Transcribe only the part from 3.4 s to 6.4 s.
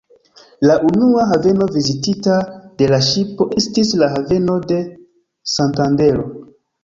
estis la haveno de Santandero.